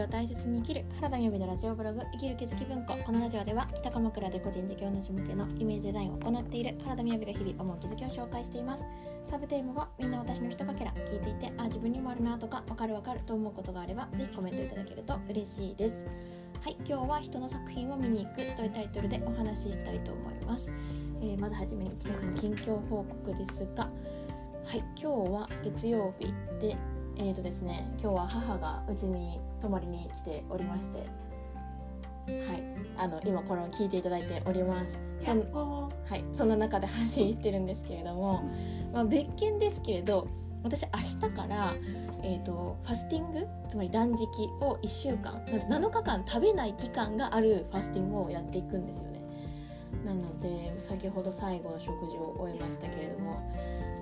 [0.00, 2.96] を大切に生きる原田美美のラジオブログ生きる気づき文庫。
[3.04, 8.84] このラジオでは北鎌倉で個人事業主向けのイメージデザインを行っている原田美美が日々思う気づきを紹介しています。
[9.22, 16.04] サブテーマはみんな私の人かけら聞いていてあ自分にもあるなとかわかるわかると思うことがあればぜひコメントいただけると嬉しいです。
[16.64, 20.70] はい今日は人の作品を見に行くというタイトルでお話ししたいと思います、
[21.20, 26.74] えー、まずはじめに1年の近況報告ですがはい今日は月曜日で
[27.18, 31.04] えーとですね今日は母がうちに泊まりに来ておりましては
[32.54, 32.62] い
[32.96, 34.98] あの今これを聞いていただいております。
[35.24, 38.44] そん,、はい、そんな中で配信してるんですけれども、
[38.92, 40.28] まあ、別件ですけれど
[40.62, 41.74] 私明日から、
[42.22, 44.26] えーと、ファスティングつまり断食
[44.60, 49.22] を1週間7日間食べない期間があるファスティングをやっていくんですよね。
[50.04, 53.40] なので先ほど最後の食事を終えましたけれども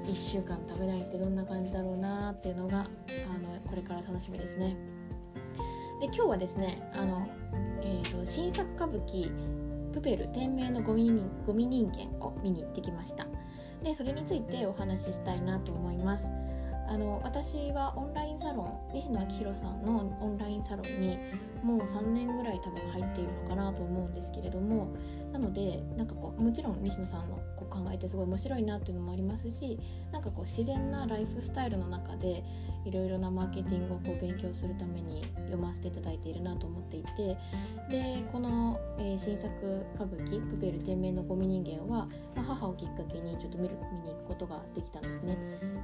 [0.05, 2.89] 1週間食べないってどんな感じだろうなっていうのがあの
[3.69, 4.77] これから楽しみですね。
[6.03, 7.29] で今日はですねあの、
[7.81, 9.31] えーと、新作歌舞伎
[9.95, 13.29] 「プペル天命のゴミ人ゴミ人間」を見に行ってきました。
[13.85, 16.29] でそれについてお話ししたいなと思います。
[16.89, 21.19] あの私はオンラインサロン西野昭弘さんのオンラインサロンに
[21.63, 24.89] もう3年ぐらい多分入っているのかなと思うんですけれども
[25.33, 29.79] なのでなんかこうもちろん西野さんのこう考えてすごい面白いなっていうのもありますし
[30.11, 32.45] なんかこう自然なライフスタイルの中で
[32.85, 37.37] いろいろなマーケティングをこう勉強するために読ませていただいているなと思っていて
[37.91, 39.51] でこの、えー、新作
[39.95, 45.37] 歌舞伎「プペル天命のゴミ人間は」まあ、母をきっかけにちょっと見る見に行くことができたんですね。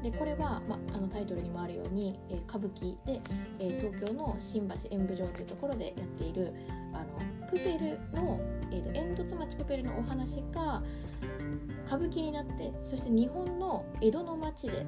[0.03, 3.21] でこれは、まあ、あのタイトルにもあるように、えー、歌舞伎で、
[3.59, 6.55] えー、東京の新橋演舞場というところでやっている
[6.93, 10.83] あのプペルの、えーと、煙突町プペルのお話が
[11.87, 14.87] 歌舞伎になってそして日本の江戸の町で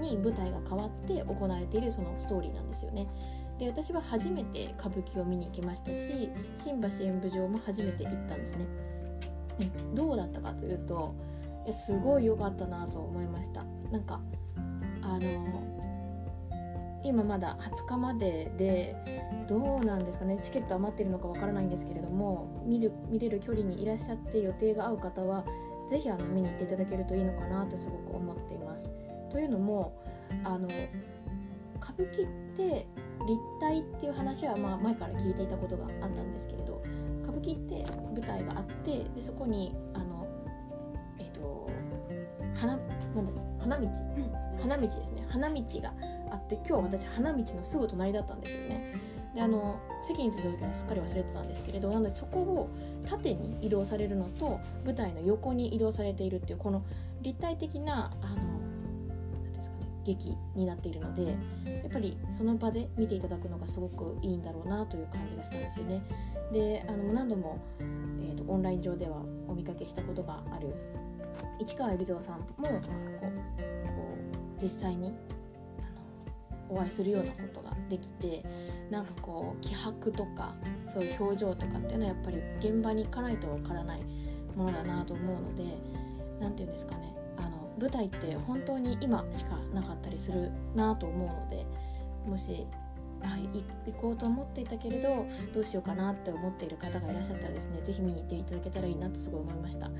[0.00, 3.08] に舞台が変わって行われているそのストーリーなんですよね。
[3.58, 8.66] で私は初めて歌舞伎を見に行きましたし新橋演舞場も初めて行ったんですね。
[9.94, 11.14] どうだったかというと
[11.70, 13.64] すごい良かったなと思いました。
[13.90, 14.20] なんか
[15.02, 15.70] あの
[17.02, 18.96] 今まだ20日までで
[19.48, 25.44] どうなんですかねチケット余ってるのかわからないんですけれども見る見れる距離にいらっしゃって予定が合う方は
[25.90, 28.94] 是非あの見に行っていただけるといいのかなとすごく思っています。
[29.30, 29.92] というのも
[30.44, 30.68] あの
[31.76, 32.86] 歌舞伎って
[33.26, 36.82] 立体っていう話はまあ前から聞いていたことがあったんですけれど
[37.22, 37.84] 歌舞伎って
[38.14, 40.26] 舞台があってでそこにあの
[41.18, 41.68] えっ、ー、と
[42.54, 42.82] 花な
[43.22, 43.88] んだ花道、
[44.62, 45.26] 花道ですね。
[45.28, 45.92] 花道が
[46.30, 48.94] あって今日私花道のすぐ隣だったんですよね
[49.34, 52.70] であの席に着いた時はすっかり忘れてたんですけれどなのでそこを
[53.06, 56.82] 縦に移動されるのと舞台の横に移動されているっていうこの
[57.22, 58.60] 立体的なあの
[60.04, 61.32] 劇になっているのでや
[61.88, 66.02] っぱりその場で見ていただくのがすごくいいんだろうなという感じがしたんですよね。
[66.52, 70.74] であの何度も、えーと、オンライン上ではお見かけしたことがある
[71.60, 72.70] 市川海老蔵さんもこ
[74.58, 75.14] う実際に
[76.68, 78.44] お会いするようなことができて
[78.90, 80.54] なんかこう気迫とか
[80.86, 84.00] そういう表情とかっていうのはやっぱり現場に行かないとわからない
[84.56, 85.62] ものだなと思うので
[86.40, 91.66] 何て言うんですかねあの舞台って本当に今しかなかったりするなと思うので
[92.28, 92.66] もし
[93.22, 99.90] はい、行こうと思っていたけれどどうしようかなって思っている方がいらっしゃったらですね是非見に行っていただけたらいいなとすごい思いました。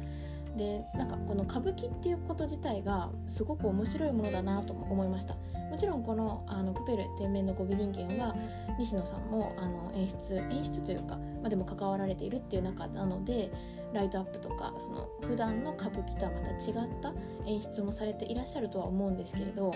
[0.56, 5.36] でなんかこの歌舞伎っていうこと自体がすごく面白いものだなと思いました
[5.70, 8.34] もちろんこのあのプペル天命のゴビ人間は
[8.78, 13.50] 西野さんもあの演出演出というか、まあ、でも関わられているっていう中なので
[13.92, 17.12] ライトアップとかその普段の歌舞伎とはまた違った
[17.46, 19.72] 演出もされていらっしゃるとは思うんですけれど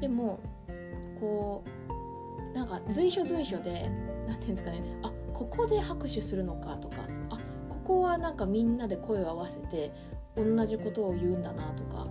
[0.00, 0.40] でも
[1.20, 1.64] こ
[2.52, 3.90] うなんか随所随所で
[4.26, 6.96] 何て言うんですかねあここで拍手するのかとか
[7.30, 7.38] あ
[7.68, 9.92] ここはなんかみんなで声を合わせて
[10.34, 12.06] 同じことを言うんだなとか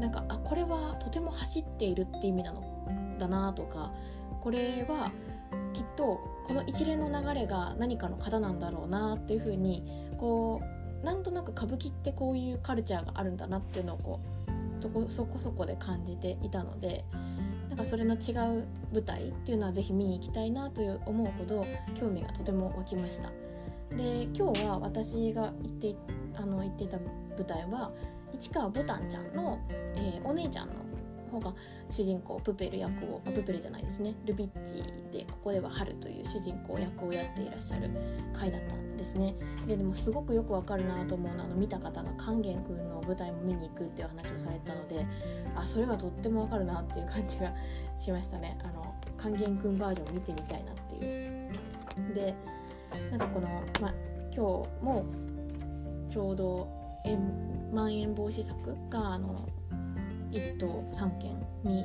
[0.00, 2.62] なんかあこれはとても走っているって意味なの
[3.18, 3.92] だなとか
[4.40, 5.10] これは
[5.72, 9.84] きっとこの一連の流れが何かの型なんだろうなっていうふうに
[10.16, 10.62] こ
[11.02, 17.04] うなんとなく歌舞伎ってこういうカルチャーがあるんだなっていうのをこうそこそこそこで感じていたので
[17.68, 21.64] なんかそれの違う舞台っていうのは是非見に行きたいなという思うほど
[21.98, 23.30] 興味がとても湧きました。
[23.96, 25.94] で今日は私が行って
[26.36, 27.90] あの行ってた舞台は
[28.32, 29.58] 市川ぼたんちゃんの、
[29.96, 30.74] えー、お姉ちゃんの
[31.28, 31.54] 方が
[31.90, 34.14] 主人公プペル役をあプペルじゃないですね。
[34.24, 34.82] ルビッチ
[35.12, 37.90] でここでは春という主人公役をやっていらっしゃる
[38.32, 39.34] 回だったんですね。
[39.66, 45.06] ででもすごくよくわかるなと思うのはあの見た方が勸玄君の舞台も見に行くっていう話をされたので
[45.54, 47.52] あそれはとってもわかるなっていう感じが
[47.94, 48.58] しましたね。
[48.62, 51.48] あの勸玄君バージョン見てみたいなっていう。
[52.14, 52.34] で
[53.10, 53.48] なんかこの、
[53.80, 53.94] まあ、
[54.34, 55.04] 今日も
[56.10, 56.77] ちょうど
[57.72, 59.48] まん延防止策があの
[60.30, 61.84] 1都3県に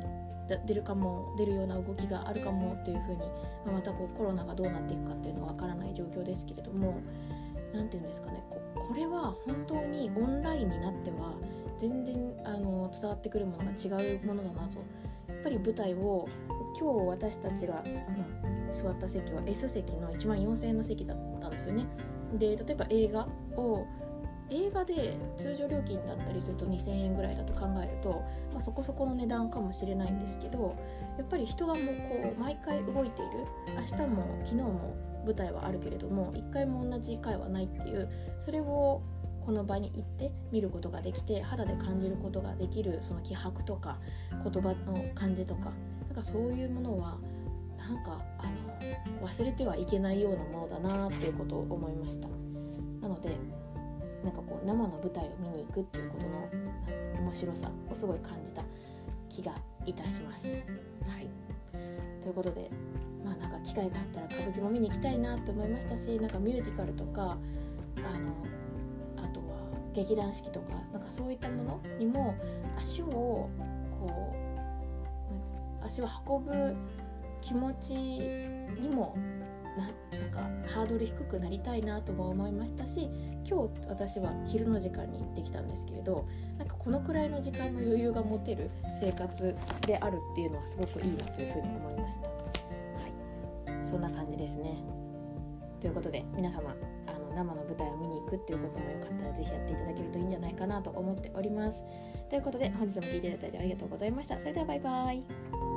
[0.66, 3.18] 出るかも出るような動きがあるかもというふうに、
[3.66, 7.02] まあ、またこうコロナがどうなっていくかっていうのはわからない状況ですけれども
[7.74, 11.34] 何て言うんですかねここれは本当にオンラインになっては
[11.80, 14.80] 全然あの伝わってくるものが違うものだなと
[15.28, 16.28] やっぱり舞台を
[16.80, 21.86] 今日私たちがあの座った席は S 席の1万4000円の席だったんですよね。
[22.38, 23.86] で例えば映画を
[24.50, 30.76] 映画で通常料金だったりすると2000円ぐらいだと考えると、まあ、そこそこの値段かもしれないんですけど
[31.18, 33.32] やっぱり人がもうこう毎回動いている
[33.76, 34.96] 明日も昨日も
[35.26, 38.10] 舞台はあるけれども1回も同じ回はないっていう
[38.40, 39.02] それを
[39.46, 43.98] この場に行って見ることができて肌で感じることができるその気迫とか
[44.32, 45.72] 言葉の感じとか
[46.08, 47.18] なんかそういうものは
[47.78, 48.48] なんかあ
[49.22, 52.28] の忘れてはいけないようなものだなっていうことを思いました。
[53.02, 53.36] なので
[54.24, 56.50] なんかこう生の舞台を見に行くっていうことの
[57.22, 58.64] 面白さをすごい感じた
[59.30, 59.54] 気が
[59.86, 60.48] いたします。
[60.48, 61.30] はい、
[62.22, 62.70] ということで
[63.24, 68.36] まあなんか機会があったら歌舞伎も見に行きたいなと思いましたしなんかミュージカルとかあの
[69.18, 69.56] あとは
[69.94, 72.36] 劇団四季とかなんかそういったものにも
[72.78, 73.06] 足を
[73.92, 74.34] こ
[75.82, 76.76] う足を運ぶ
[77.42, 79.18] 気持ちにも
[79.78, 80.40] なんか
[80.74, 83.10] ハードル低くなりたいなとも思いましたし
[83.48, 86.28] 今日私は昼の時間に行ってきたんですけれど
[86.58, 89.56] なんかこのくらいの時間の余裕が持てる生活
[89.88, 92.28] であるっていうのはすごくいいなというふうに思いました。
[92.28, 92.36] は
[93.82, 94.78] い、そんな感じですね
[95.80, 96.76] ということで皆様
[97.08, 101.84] あの生の舞台を見に行くっていうこともよかったら是非やっていただけるといいんじゃないかなと思っております。
[102.30, 104.40] ということで本日も聴いていただいてありがとうございました。
[104.40, 105.73] それではバイバイ。